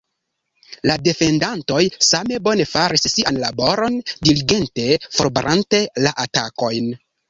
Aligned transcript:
La 0.89 0.95
defendantoj 1.07 1.81
same 2.07 2.41
bone 2.49 2.67
faris 2.71 3.07
sian 3.13 3.39
laboron, 3.45 4.03
diligente 4.27 4.91
forbarante 5.21 5.87
la 6.07 6.21
atakojn. 6.29 6.95